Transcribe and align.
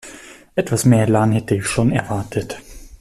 Etwas 0.55 0.83
mehr 0.85 1.03
Elan 1.07 1.31
hätte 1.31 1.53
ich 1.53 1.67
schon 1.67 1.91
erwartet. 1.91 2.59